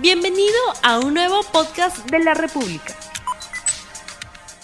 [0.00, 2.94] Bienvenido a un nuevo podcast de la República.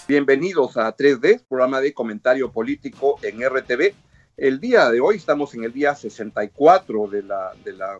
[0.07, 3.93] Bienvenidos a 3D, programa de comentario político en RTV.
[4.37, 7.99] El día de hoy estamos en el día 64 de la, de la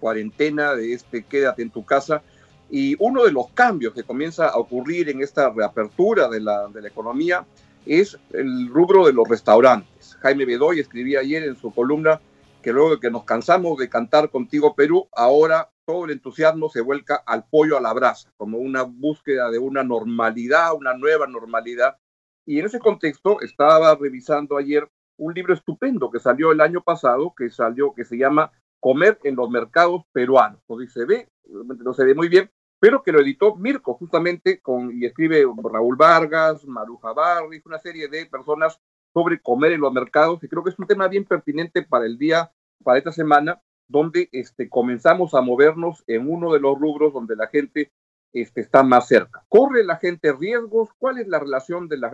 [0.00, 2.22] cuarentena, de este quédate en tu casa.
[2.70, 6.80] Y uno de los cambios que comienza a ocurrir en esta reapertura de la, de
[6.80, 7.44] la economía
[7.84, 10.16] es el rubro de los restaurantes.
[10.20, 12.22] Jaime Bedoy escribía ayer en su columna
[12.62, 16.80] que luego de que nos cansamos de cantar contigo Perú, ahora todo el entusiasmo se
[16.80, 21.98] vuelca al pollo a la brasa, como una búsqueda de una normalidad, una nueva normalidad.
[22.46, 27.34] Y en ese contexto estaba revisando ayer un libro estupendo que salió el año pasado,
[27.36, 30.60] que salió, que se llama Comer en los mercados peruanos.
[30.68, 34.92] No se ve, no se ve muy bien, pero que lo editó Mirko justamente con,
[34.92, 38.78] y escribe Raúl Vargas, Maruja Barris, una serie de personas
[39.12, 42.18] sobre comer en los mercados, y creo que es un tema bien pertinente para el
[42.18, 42.50] día,
[42.82, 47.48] para esta semana, donde este, comenzamos a movernos en uno de los rubros donde la
[47.48, 47.92] gente
[48.32, 49.44] este, está más cerca.
[49.48, 50.90] ¿Corre la gente riesgos?
[50.98, 52.10] ¿Cuál es la relación de, los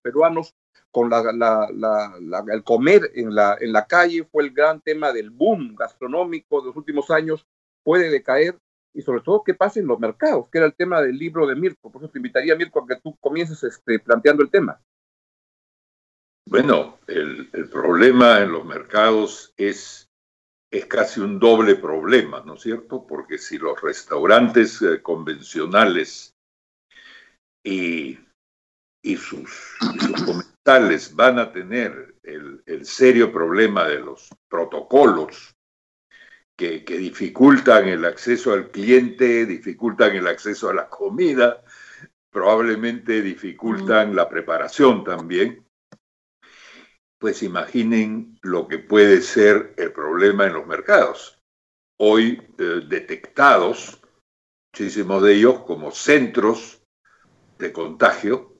[0.00, 0.54] peruanos
[0.90, 1.68] con la,
[2.52, 4.24] el comer en la, en la calle?
[4.24, 7.44] Fue el gran tema del boom gastronómico de los últimos años.
[7.82, 8.56] ¿Puede decaer?
[8.94, 10.48] Y sobre todo, ¿qué pasa en los mercados?
[10.48, 11.90] Que era el tema del libro de Mirko.
[11.90, 14.80] Por eso te invitaría, Mirko, a que tú comiences este, planteando el tema.
[16.46, 20.11] Bueno, el, el problema en los mercados es
[20.72, 23.06] es casi un doble problema, ¿no es cierto?
[23.06, 26.34] Porque si los restaurantes eh, convencionales
[27.62, 28.18] y,
[29.02, 29.76] y, sus,
[30.24, 35.54] comentales van a tener el, el, serio problema de los protocolos
[36.56, 41.62] que, que dificultan el acceso al cliente, dificultan el acceso a la comida,
[42.30, 45.66] probablemente dificultan la preparación también,
[47.22, 51.40] pues imaginen lo que puede ser el problema en los mercados.
[52.00, 54.02] Hoy eh, detectados,
[54.74, 56.82] muchísimos de ellos como centros
[57.58, 58.58] de contagio,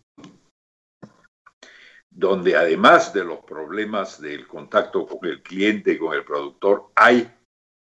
[2.08, 7.34] donde además de los problemas del contacto con el cliente, con el productor, hay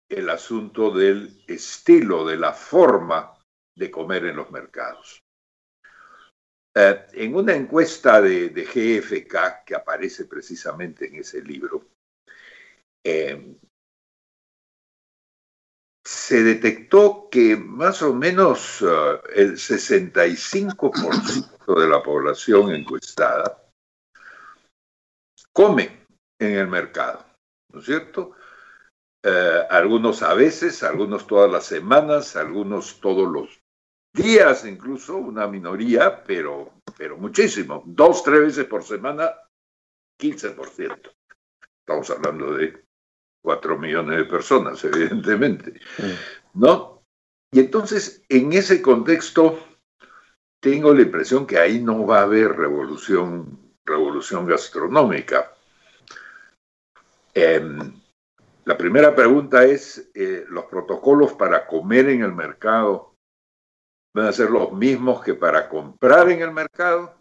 [0.10, 3.38] el asunto del estilo, de la forma
[3.78, 5.25] de comer en los mercados.
[6.78, 11.88] Eh, en una encuesta de, GFK que aparece precisamente en ese libro,
[13.02, 13.56] eh,
[16.04, 23.64] se detectó que más o menos uh, el 65% de la población encuestada
[25.54, 26.06] come
[26.38, 27.26] en el mercado,
[27.72, 28.34] ¿no es cierto?
[29.72, 33.65] Algunos a veces, algunos todas las semanas, algunos todos los
[34.16, 37.84] días incluso, una minoría, pero, pero muchísimo.
[37.86, 39.32] Dos, tres veces por semana,
[40.20, 41.12] 15%.
[41.80, 42.84] Estamos hablando de
[43.44, 45.80] cuatro millones de personas, evidentemente.
[46.54, 47.04] ¿No?
[47.52, 49.60] Y entonces, en ese contexto,
[50.60, 55.54] tengo la impresión que ahí no va a haber revolución, revolución gastronómica.
[57.34, 57.62] Eh,
[58.64, 63.15] la primera pregunta es, eh, ¿los protocolos para comer en el mercado
[64.16, 67.16] van a ser los mismos que para comprar en el mercado.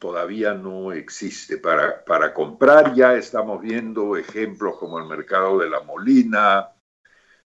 [0.00, 1.58] Todavía no existe.
[1.58, 6.70] Para, para comprar ya estamos viendo ejemplos como el mercado de la Molina,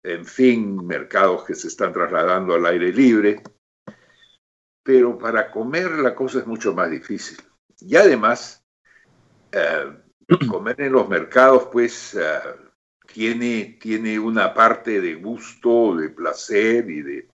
[0.02, 3.44] en fin, mercados que se están trasladando al aire libre.
[4.84, 7.38] Pero para comer la cosa es mucho más difícil.
[7.80, 8.66] Y además,
[9.52, 10.00] eh,
[10.50, 12.40] comer en los mercados, pues, eh,
[13.06, 17.32] tiene, tiene una parte de gusto, de placer y de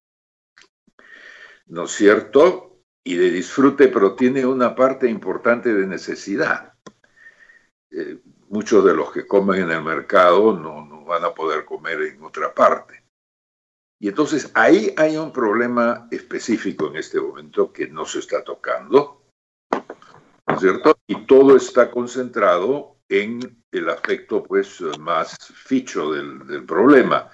[1.67, 2.81] ¿no es cierto?
[3.03, 6.73] Y de disfrute, pero tiene una parte importante de necesidad.
[7.91, 8.19] Eh,
[8.49, 12.23] muchos de los que comen en el mercado no, no van a poder comer en
[12.23, 13.03] otra parte.
[13.99, 19.23] Y entonces ahí hay un problema específico en este momento que no se está tocando,
[19.71, 20.97] ¿no es cierto?
[21.07, 27.29] Y todo está concentrado en el aspecto pues más ficho del, problema.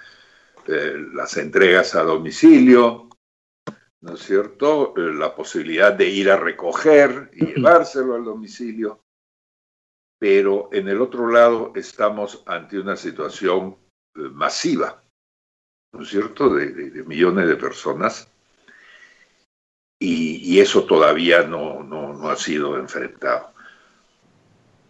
[0.66, 3.10] Eh, las entregas a domicilio,
[4.04, 4.92] ¿no es cierto?
[4.98, 9.00] Eh, la posibilidad de ir a recoger y llevárselo al domicilio.
[10.18, 13.76] Pero en el otro lado estamos ante una situación
[14.14, 15.02] eh, masiva,
[15.92, 18.28] ¿no es cierto?, de, millones de personas.
[19.98, 23.52] Y, eso todavía no, no, no ha sido enfrentado.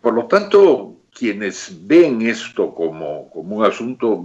[0.02, 4.24] Por lo tanto, quienes ven esto como, como un asunto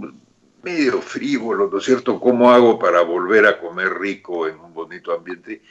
[0.62, 2.20] medio frívolo, ¿no es cierto?
[2.20, 5.62] ¿Cómo hago para volver a comer rico en un bonito ambiente?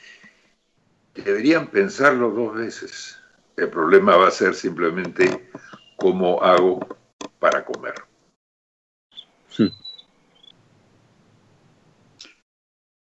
[1.14, 3.18] Deberían pensarlo dos veces.
[3.56, 5.50] El problema va a ser simplemente
[5.96, 6.80] cómo hago
[7.38, 7.94] para comer.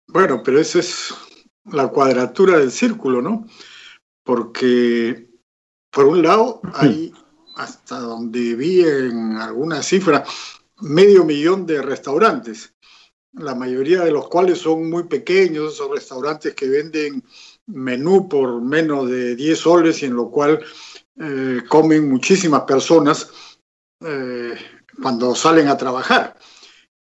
[0.07, 1.13] Bueno, pero esa es
[1.65, 3.47] la cuadratura del círculo, ¿no?
[4.23, 5.29] Porque,
[5.91, 7.13] por un lado, hay,
[7.57, 10.25] hasta donde vi en alguna cifra,
[10.81, 12.75] medio millón de restaurantes,
[13.33, 17.25] la mayoría de los cuales son muy pequeños, esos restaurantes que venden
[17.67, 20.61] menú por menos de 10 soles y en lo cual
[21.21, 23.31] eh, comen muchísimas personas
[24.01, 24.55] eh,
[25.01, 26.37] cuando salen a trabajar.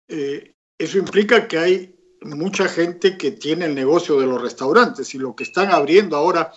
[0.07, 5.17] Eh, eso implica que hay mucha gente que tiene el negocio de los restaurantes y
[5.17, 6.51] lo que están abriendo ahora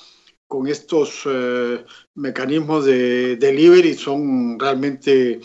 [0.46, 1.24] con estos
[2.14, 5.40] mecanismos de delivery son realmente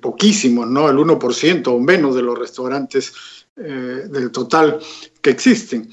[0.00, 0.88] poquísimos, ¿no?
[0.88, 4.78] El 1% o menos de los restaurantes del total
[5.22, 5.90] que existen.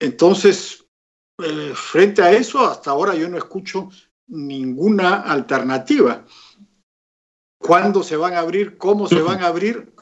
[0.00, 0.86] Entonces,
[1.74, 3.90] frente a eso, hasta ahora yo no escucho
[4.28, 6.24] ninguna alternativa.
[7.58, 8.78] ¿Cuándo se van a abrir?
[8.78, 9.92] ¿Cómo se van a abrir?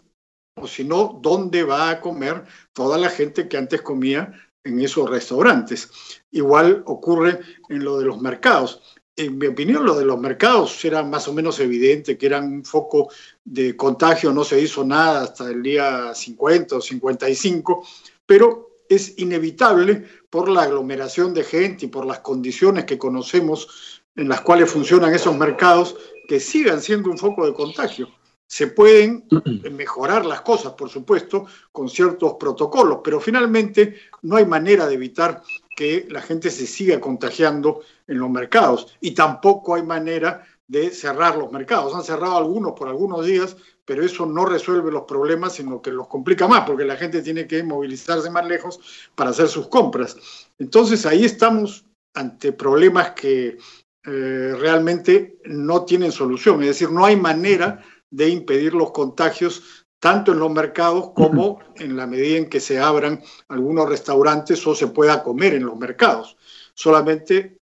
[0.57, 4.33] O si no, ¿dónde va a comer toda la gente que antes comía
[4.65, 5.91] en esos restaurantes?
[6.31, 9.00] Igual ocurre en lo de los mercados.
[9.21, 12.65] En mi opinión, lo de los mercados era más o menos evidente que eran un
[12.65, 13.11] foco
[13.45, 17.87] de contagio, no se hizo nada hasta el día 50 o 55,
[18.25, 24.27] pero es inevitable por la aglomeración de gente y por las condiciones que conocemos en
[24.27, 25.97] las cuales funcionan esos mercados
[26.27, 28.09] que sigan siendo un foco de contagio.
[28.50, 29.29] Se pueden
[29.70, 35.41] mejorar las cosas, por supuesto, con ciertos protocolos, pero finalmente no hay manera de evitar
[35.76, 41.38] que la gente se siga contagiando en los mercados y tampoco hay manera de cerrar
[41.38, 41.94] los mercados.
[41.94, 46.08] Han cerrado algunos por algunos días, pero eso no resuelve los problemas, sino que los
[46.08, 48.81] complica más, porque la gente tiene que movilizarse más lejos
[49.14, 50.17] para hacer sus compras.
[50.58, 53.58] Entonces ahí estamos ante problemas que
[54.05, 56.61] eh, realmente no tienen solución.
[56.62, 57.81] Es decir, no hay manera
[58.11, 62.79] de impedir los contagios tanto en los mercados como en la medida en que se
[62.79, 66.37] abran algunos restaurantes o se pueda comer en los mercados.
[66.75, 67.59] Solamente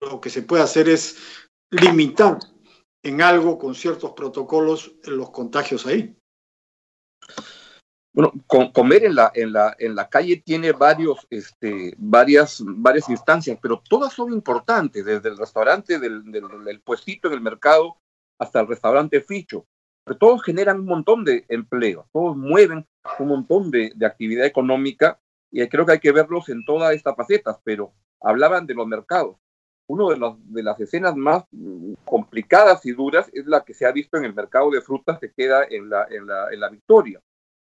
[0.00, 1.18] lo que se puede hacer es
[1.70, 2.38] limitar
[3.02, 6.16] en algo con ciertos protocolos los contagios ahí.
[8.12, 8.32] Bueno,
[8.72, 13.80] comer en la, en, la, en la calle tiene varios, este, varias, varias instancias, pero
[13.88, 17.98] todas son importantes, desde el restaurante, del, del, puestito en el mercado
[18.40, 19.66] hasta el restaurante ficho.
[20.04, 22.84] Pero todos generan un montón de empleo, todos mueven
[23.20, 25.20] un montón de, de actividad económica
[25.52, 29.36] y creo que hay que verlos en todas estas facetas, pero hablaban de los mercados.
[29.86, 31.44] Una de, de las escenas más
[32.04, 35.32] complicadas y duras es la que se ha visto en el mercado de frutas que
[35.32, 37.20] queda en la, en la, en la Victoria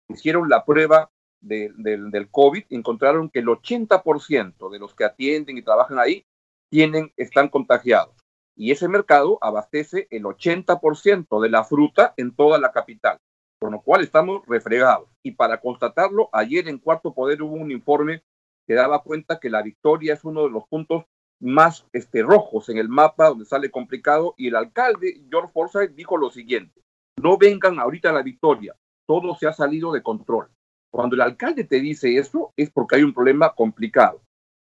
[0.09, 1.11] hicieron la prueba
[1.41, 6.27] del COVID, encontraron que el 80% de los que atienden y trabajan ahí
[6.69, 8.17] tienen, están contagiados.
[8.59, 13.19] Y ese mercado abastece el 80% de la fruta en toda la capital,
[13.61, 15.09] con lo cual estamos refregados.
[15.23, 18.25] Y para constatarlo, ayer en Cuarto Poder hubo un informe
[18.67, 21.05] que daba cuenta que la victoria es uno de los puntos
[21.41, 26.17] más este, rojos en el mapa donde sale complicado y el alcalde George Forsyth dijo
[26.17, 26.83] lo siguiente,
[27.23, 28.75] no vengan ahorita a la victoria,
[29.07, 30.49] todo se ha salido de control.
[30.91, 34.21] Cuando el alcalde te dice eso, es porque hay un problema complicado.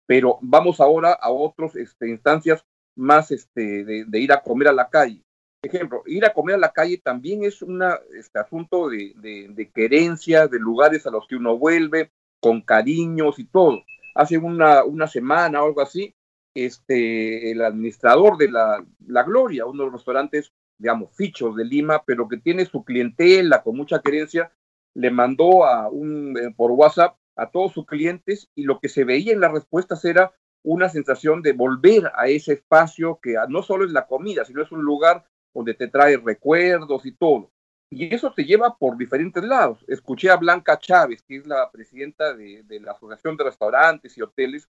[0.06, 2.64] Pero vamos ahora a otras este, instancias
[2.96, 5.22] más este, de, ir a comer a la calle.
[5.62, 7.82] Ejemplo, ir a comer a la calle también es un
[8.16, 12.10] este, asunto de, de, querencia, de lugares a los que uno vuelve,
[12.40, 13.82] con cariños y todo.
[14.14, 16.14] Hace una, una semana o algo así,
[16.54, 22.02] este, el administrador de la, la Gloria, uno de los restaurantes digamos, fichos de Lima,
[22.04, 24.52] pero que tiene su clientela con mucha querencia,
[24.94, 29.04] le mandó a un, eh, por WhatsApp a todos sus clientes y lo que se
[29.04, 30.32] veía en las respuestas era
[30.64, 34.72] una sensación de volver a ese espacio que no solo es la comida, sino es
[34.72, 37.50] un lugar donde te trae recuerdos y todo.
[37.90, 39.84] Y eso te lleva por diferentes lados.
[39.86, 44.22] Escuché a Blanca Chávez, que es la presidenta de, de la Asociación de Restaurantes y
[44.22, 44.68] Hoteles,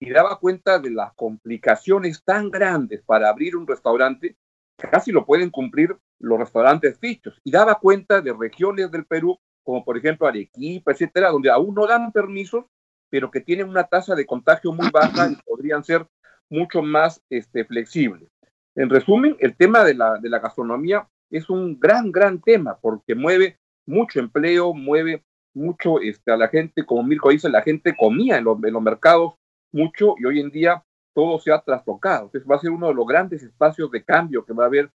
[0.00, 4.36] y daba cuenta de las complicaciones tan grandes para abrir un restaurante
[4.76, 7.40] casi lo pueden cumplir los restaurantes fichos.
[7.44, 11.86] Y daba cuenta de regiones del Perú, como por ejemplo Arequipa, etcétera, donde aún no
[11.86, 12.64] dan permisos,
[13.10, 16.06] pero que tienen una tasa de contagio muy baja y podrían ser
[16.50, 18.28] mucho más este, flexibles.
[18.74, 23.14] En resumen, el tema de la, de la gastronomía es un gran, gran tema porque
[23.14, 28.38] mueve mucho empleo, mueve mucho este, a la gente, como Mirko dice, la gente comía
[28.38, 29.34] en los, en los mercados
[29.72, 30.84] mucho y hoy en día
[31.14, 32.24] todo se ha trastocado.
[32.24, 34.90] Entonces va a ser uno de los grandes espacios de cambio que va a haber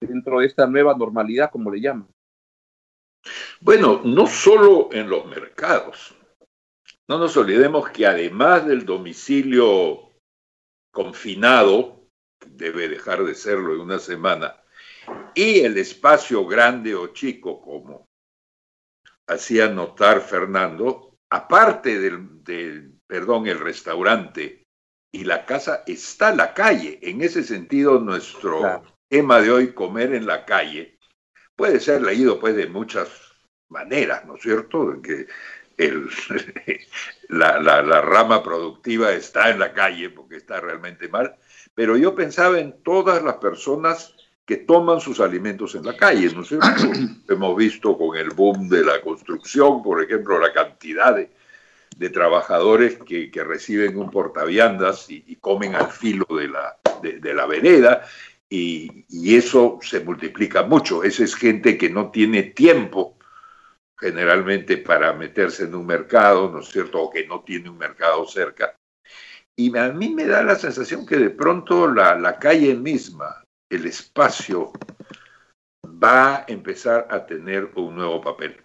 [0.00, 2.08] dentro de esta nueva normalidad, como le llaman.
[3.60, 6.14] Bueno, no solo en los mercados.
[7.08, 10.10] No nos olvidemos que además del domicilio
[10.92, 12.06] confinado,
[12.46, 14.62] debe dejar de serlo en una semana,
[15.34, 18.04] y el espacio grande o chico, como
[19.26, 24.64] hacía notar Fernando, aparte del, perdón, el restaurante
[25.12, 26.98] y la casa, está la calle.
[27.02, 30.98] En ese sentido, nuestro tema de hoy, comer en la calle,
[31.56, 33.08] puede ser leído pues de muchas
[33.70, 35.00] maneras, ¿no es cierto?
[35.02, 35.26] Que
[35.78, 36.10] el,
[37.28, 41.36] la, la, rama productiva está en la calle porque está realmente mal,
[41.74, 46.42] pero yo pensaba en todas las personas que toman sus alimentos en la calle, ¿no
[46.42, 46.66] es cierto?
[47.28, 51.30] Hemos visto con el boom de la construcción, por ejemplo, la cantidad de,
[51.96, 57.20] de trabajadores que, que, reciben un portaviandas y, y, comen al filo de la, de,
[57.20, 58.06] de la vereda,
[58.50, 61.04] y, y, eso se multiplica mucho.
[61.04, 63.17] Esa es gente que no tiene tiempo
[63.98, 67.02] generalmente para meterse en un mercado, ¿no es cierto?
[67.02, 68.76] O que no tiene un mercado cerca.
[69.56, 73.86] Y a mí me da la sensación que de pronto la, la calle misma, el
[73.86, 74.72] espacio
[75.84, 78.62] va a empezar a tener un nuevo papel.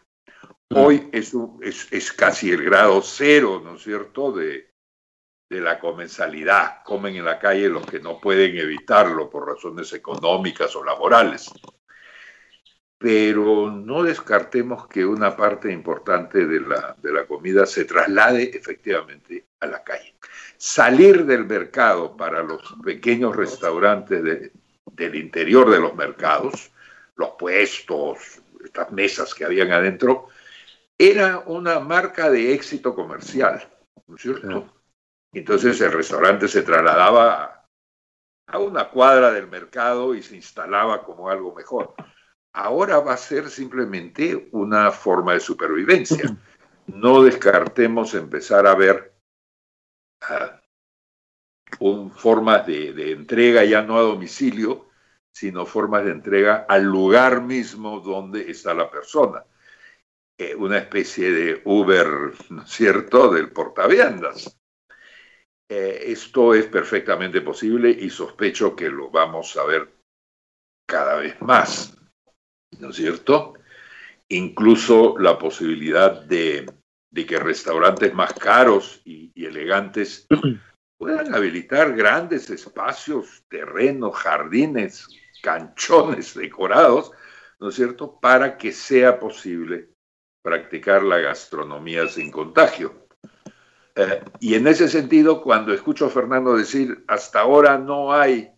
[0.76, 4.70] Hoy es, es, es casi el grado cero, ¿no es cierto?, de,
[5.52, 6.84] de la comensalidad.
[6.84, 11.52] Comen en la calle los que no pueden evitarlo por razones económicas o laborales.
[13.04, 19.48] Pero no descartemos que una parte importante de la, de la comida se traslade efectivamente
[19.60, 20.16] a la calle.
[20.56, 24.54] Salir del mercado para los pequeños restaurantes de,
[24.94, 26.72] del interior de los mercados,
[27.18, 30.30] los puestos, estas mesas que habían adentro,
[30.98, 33.68] era una marca de éxito comercial,
[34.08, 34.74] ¿no es cierto?
[35.34, 37.68] Entonces el restaurante se trasladaba
[38.48, 41.96] a una cuadra del mercado y se instalaba como algo mejor.
[42.54, 46.38] Ahora va a ser simplemente una forma de supervivencia.
[46.88, 49.14] No descartemos empezar a ver
[51.80, 54.90] un, formas de, de, entrega ya no a domicilio,
[55.32, 59.44] sino formas de entrega al lugar mismo donde está la persona.
[60.38, 62.08] Eh, una especie de Uber,
[62.50, 64.60] ¿no es cierto?, del portaviandas.
[65.70, 69.92] Eh, esto es perfectamente posible y sospecho que lo vamos a ver
[70.86, 71.98] cada vez más,
[72.80, 73.54] ¿no es cierto?
[74.30, 76.66] Incluso la posibilidad de,
[77.12, 80.28] de que restaurantes más caros y, y elegantes
[80.98, 85.08] puedan habilitar grandes espacios, terrenos, jardines,
[85.42, 87.12] canchones decorados,
[87.60, 89.90] ¿no es cierto?, para que sea posible
[90.42, 93.08] practicar la gastronomía sin contagio.
[93.96, 98.52] Eh, y en ese sentido, cuando escucho a Fernando decir, hasta ahora no hay,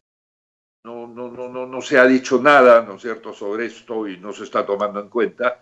[0.83, 4.17] no, no, no, no, no se ha dicho nada, ¿no es cierto?, sobre esto y
[4.17, 5.61] no se está tomando en cuenta,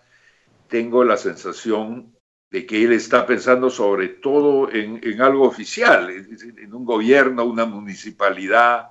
[0.68, 2.14] tengo la sensación
[2.52, 7.64] de que él está pensando sobre todo en, en algo oficial, en un gobierno, una
[7.64, 8.90] municipalidad,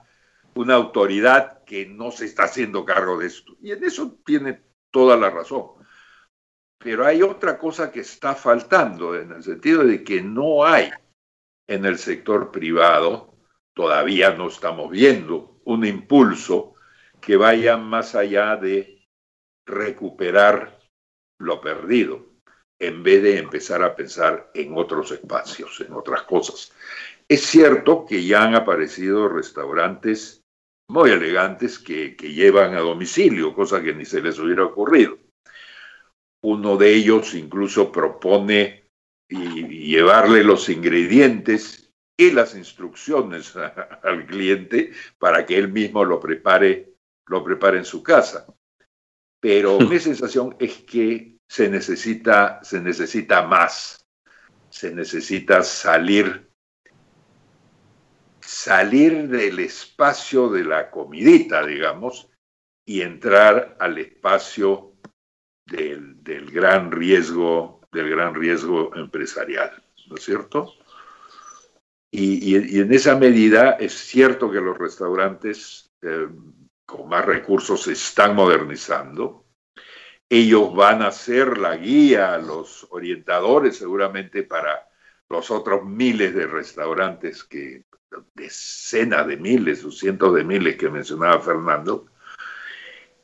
[0.56, 3.56] una autoridad que no se está haciendo cargo de esto.
[3.62, 4.62] Y en eso tiene
[4.92, 5.68] toda la razón.
[6.78, 10.92] Pero hay otra cosa que está faltando, en el sentido de que no hay
[11.68, 13.34] en el sector privado,
[13.74, 16.73] todavía no estamos viendo un impulso
[17.26, 19.02] que vaya más allá de
[19.68, 20.80] recuperar
[21.40, 22.26] lo perdido
[22.80, 26.74] en vez de empezar a pensar en otros espacios, en otras cosas.
[27.28, 30.42] Es cierto que ya han aparecido restaurantes
[30.90, 35.18] muy elegantes que, que, llevan a domicilio, cosa que ni se les hubiera ocurrido.
[36.44, 38.84] Uno de ellos incluso propone
[39.30, 43.56] y, llevarle los ingredientes y las instrucciones
[44.04, 46.93] al cliente para que él mismo lo prepare,
[47.28, 48.46] lo prepare en su casa.
[49.40, 54.08] Pero mi sensación es que se necesita, se necesita más,
[54.70, 56.50] se necesita salir,
[58.40, 62.30] salir del espacio de la comidita, digamos,
[62.86, 64.94] y entrar al espacio
[65.66, 70.74] del, del gran riesgo, del gran riesgo empresarial, ¿no es cierto?
[72.12, 76.28] Y, y, y, en esa medida es cierto que los restaurantes eh,
[76.96, 79.46] con más recursos se están modernizando,
[80.30, 84.88] ellos van a ser la guía, los orientadores seguramente para
[85.28, 87.86] los otros miles de restaurantes que,
[88.36, 92.06] decenas de miles o cientos de miles que mencionaba Fernando.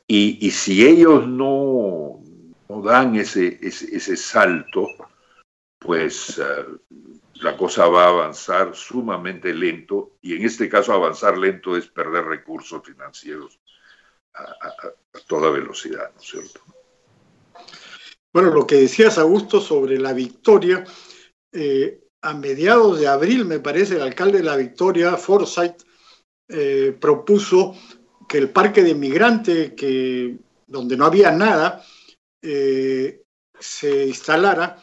[0.08, 2.20] Y, si ellos no,
[2.82, 4.88] dan ese, salto,
[5.78, 6.80] pues uh,
[7.42, 12.24] la cosa va a avanzar sumamente lento y en este caso avanzar lento es perder
[12.24, 13.58] recursos financieros
[14.34, 14.74] a,
[15.26, 16.60] toda velocidad, ¿no es cierto?
[18.32, 20.84] Bueno, lo que decías, Augusto, sobre la victoria,
[21.52, 25.82] eh, a mediados de abril, me parece, el alcalde de la Victoria, Forsyth,
[26.48, 27.74] eh, propuso
[28.28, 31.84] que el parque de migrante, que, donde no había nada,
[32.40, 33.22] eh,
[33.58, 34.80] se instalara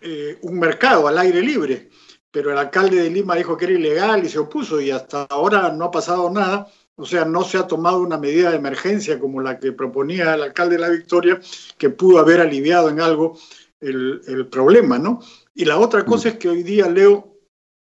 [0.00, 1.90] eh, un mercado al aire libre,
[2.30, 5.70] pero el alcalde de Lima dijo que era ilegal y se opuso y hasta ahora
[5.70, 6.68] no ha pasado nada.
[6.94, 10.42] O sea, no se ha tomado una medida de emergencia como la que proponía el
[10.42, 11.40] alcalde de la Victoria,
[11.78, 13.38] que pudo haber aliviado en algo
[13.80, 15.20] el, el problema, ¿no?
[15.54, 17.38] Y la otra cosa es que hoy día leo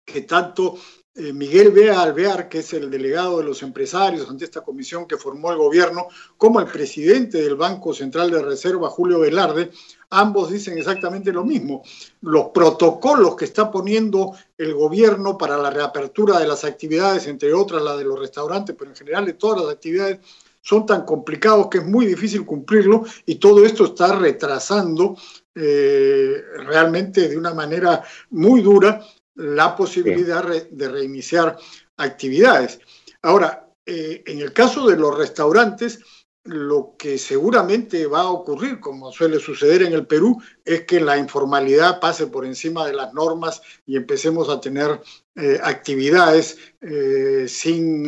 [0.04, 0.78] que tanto
[1.19, 5.17] eh, Miguel Bea Alvear, que es el delegado de los empresarios ante esta comisión que
[5.17, 6.07] formó el gobierno,
[6.37, 9.73] como el presidente del Banco Central de Reserva, Julio Velarde,
[10.11, 11.83] ambos dicen exactamente lo mismo.
[12.21, 17.83] Los protocolos que está poniendo el gobierno para la reapertura de las actividades, entre otras
[17.83, 20.21] la de los restaurantes, pero en general de todas las actividades,
[20.63, 25.17] son tan complicados que es muy difícil cumplirlo y todo esto está retrasando
[25.55, 29.01] eh, realmente de una manera muy dura
[29.38, 31.57] la posibilidad de reiniciar
[31.97, 32.80] actividades.
[33.23, 36.00] Ahora, eh, en el caso de los restaurantes,
[36.45, 41.18] lo que seguramente va a ocurrir, como suele suceder en el Perú, es que la
[41.18, 45.00] informalidad pase por encima de las normas y empecemos a tener
[45.37, 48.07] eh, actividades eh, sin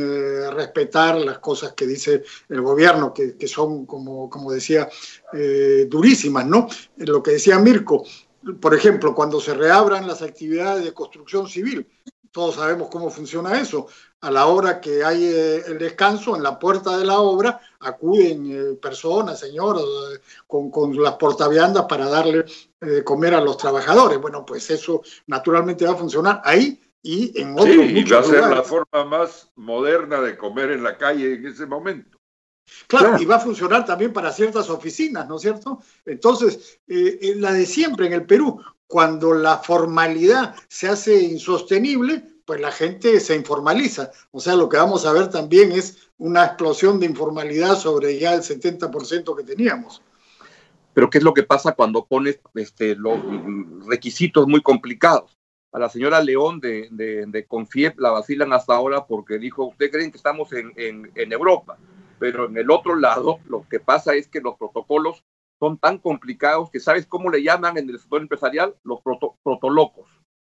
[0.53, 4.89] respetar las cosas que dice el gobierno, que, que son, como, como decía,
[5.87, 6.67] durísimas, ¿no?
[6.97, 8.05] Lo que decía Mirko,
[8.61, 11.87] por ejemplo, cuando se reabran las actividades de construcción civil,
[12.33, 13.89] todos sabemos cómo funciona eso.
[14.21, 18.47] A la hora que hay eh, el descanso, en la puerta de la obra acuden
[18.51, 22.45] eh, personas, señoras, eh, con, las portaviandas para darle
[22.81, 24.21] de comer a los trabajadores.
[24.21, 28.23] Bueno, pues eso naturalmente va a funcionar ahí y en otros sí, y va a
[28.23, 32.20] ser la forma más moderna de comer en la calle en ese momento.
[32.87, 35.81] Claro, y va a funcionar también para ciertas oficinas, ¿no es cierto?
[36.05, 42.61] Entonces, eh, la de siempre en el Perú, cuando la formalidad se hace insostenible, pues
[42.61, 44.11] la gente se informaliza.
[44.33, 48.35] O sea, lo que vamos a ver también es una explosión de informalidad sobre ya
[48.35, 50.03] el 70% que teníamos.
[50.93, 53.21] Pero ¿qué es lo que pasa cuando pones este, los
[53.87, 55.39] requisitos muy complicados?
[55.73, 60.11] A la señora León de, de, Confiep la vacilan hasta ahora porque dijo, ¿usted creen
[60.11, 61.79] que estamos en, en, en Europa?
[62.21, 65.25] Pero en el otro lado lo que pasa es que los protocolos
[65.59, 70.09] son tan complicados que sabes cómo le llaman en el sector empresarial los proto, protolocos.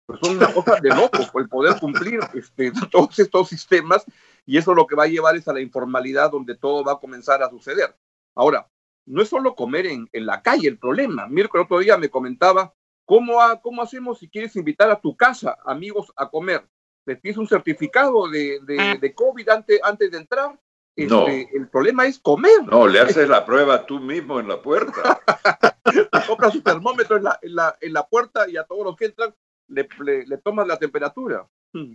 [0.05, 4.05] Pues son una cosa de locos el poder cumplir este, todos estos sistemas
[4.45, 6.99] y eso lo que va a llevar es a la informalidad donde todo va a
[6.99, 7.97] comenzar a suceder.
[8.35, 8.69] Ahora,
[9.07, 11.29] no es solo comer en, en la calle el problema.
[11.29, 15.57] Mirko el otro día me comentaba, ¿cómo, ¿cómo hacemos si quieres invitar a tu casa
[15.65, 16.69] amigos a comer?
[17.05, 20.59] ¿Te pides un certificado de, de, de COVID antes, antes de entrar?
[20.97, 21.27] No.
[21.27, 22.65] Este, el problema es comer.
[22.71, 25.21] No, le haces la prueba tú mismo en la puerta.
[26.27, 29.07] compras su termómetro en la, en, la, en la, puerta y a todos los que
[29.07, 29.35] entran
[29.69, 29.89] le,
[30.27, 31.49] le, tomas la temperatura.
[31.73, 31.95] Hmm.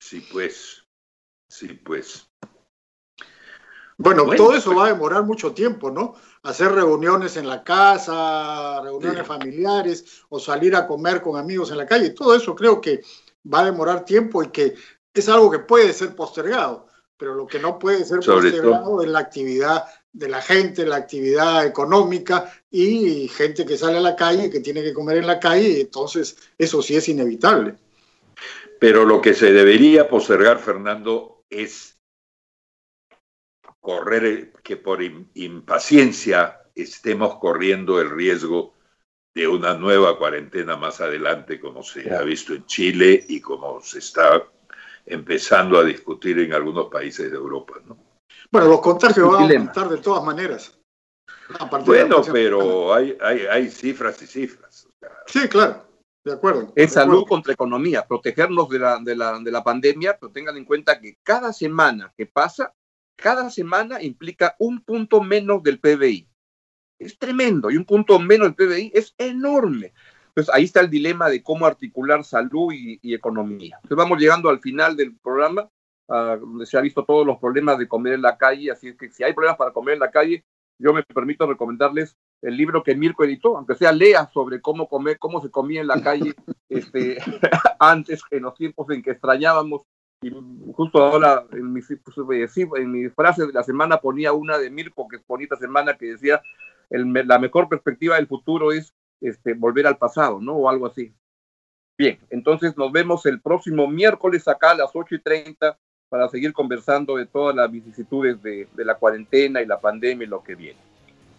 [0.00, 0.84] Sí, pues.
[1.48, 2.28] Sí, pues.
[3.98, 6.14] Bueno, todo eso va a demorar mucho tiempo, ¿no?
[6.42, 11.86] Hacer reuniones en la casa, reuniones familiares o salir a comer con amigos en la
[11.86, 12.10] calle.
[12.10, 13.02] Todo eso creo que
[13.50, 14.74] va a demorar tiempo y que
[15.14, 16.85] es algo que puede ser postergado
[17.16, 21.66] pero lo que no puede ser postergado es la actividad de la gente, la actividad
[21.66, 25.80] económica y gente que sale a la calle, que tiene que comer en la calle,
[25.80, 27.74] entonces eso sí es inevitable.
[28.78, 31.98] Pero lo que se debería postergar, Fernando, es
[33.80, 38.74] correr, que por impaciencia estemos corriendo el riesgo
[39.34, 43.98] de una nueva cuarentena más adelante, como se ha visto en Chile y como se
[43.98, 44.48] está
[45.06, 47.74] empezando a discutir en algunos países de Europa.
[47.84, 47.96] ¿no?
[48.50, 50.78] Bueno, los contagios van a aumentar de todas maneras.
[51.84, 54.88] Bueno, pero hay, hay, hay, cifras y cifras.
[55.26, 55.86] sí, claro.
[56.24, 56.72] De acuerdo.
[56.74, 60.64] Es salud contra economía, protegernos de la, de, la, de la pandemia, pero tengan en
[60.64, 62.74] cuenta que cada semana que pasa,
[63.16, 66.28] cada semana implica un punto menos del PBI.
[66.98, 69.94] Es tremendo, y un punto menos del PBI es enorme.
[70.36, 73.76] Entonces ahí está el dilema de cómo articular salud y, economía.
[73.82, 75.70] Entonces vamos llegando al final del programa,
[76.06, 79.10] donde se ha visto todos los problemas de comer en la calle, así es que
[79.10, 80.44] si hay problemas para comer en la calle,
[80.78, 85.18] yo me permito recomendarles el libro que Mirko editó, aunque sea lea sobre cómo comer,
[85.18, 86.34] cómo se comía en la calle
[86.68, 87.16] este,
[87.80, 89.84] antes, en los tiempos en que extrañábamos.
[90.20, 90.30] Y
[90.74, 95.08] justo ahora en mi, pues, en mi frase de la semana ponía una de Mirko
[95.08, 96.42] que ponía esta semana que decía,
[96.90, 100.54] el, la mejor perspectiva del futuro es este, volver al pasado, ¿no?
[100.54, 101.14] O algo así.
[101.98, 106.52] Bien, entonces nos vemos el próximo miércoles acá a las 8 y 30 para seguir
[106.52, 110.54] conversando de todas las vicisitudes de, de la cuarentena y la pandemia y lo que
[110.54, 110.78] viene.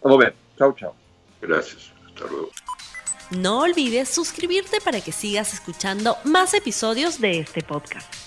[0.03, 0.35] Nos vemos.
[0.57, 0.95] Chao, chao.
[1.41, 1.93] Gracias.
[2.07, 2.49] Hasta luego.
[3.31, 8.26] No olvides suscribirte para que sigas escuchando más episodios de este podcast.